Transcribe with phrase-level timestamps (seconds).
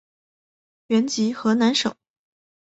[0.87, 1.95] 原籍河南省。